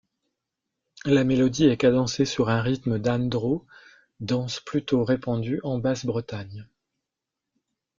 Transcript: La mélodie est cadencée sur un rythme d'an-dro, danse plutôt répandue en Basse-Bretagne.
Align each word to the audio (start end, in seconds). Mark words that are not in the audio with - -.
La 1.05 1.23
mélodie 1.23 1.65
est 1.67 1.77
cadencée 1.77 2.25
sur 2.25 2.49
un 2.49 2.59
rythme 2.63 2.97
d'an-dro, 2.97 3.67
danse 4.19 4.59
plutôt 4.59 5.03
répandue 5.03 5.59
en 5.61 5.77
Basse-Bretagne. 5.77 6.67